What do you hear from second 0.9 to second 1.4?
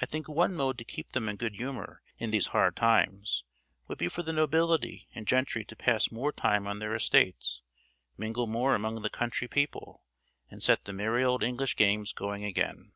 them in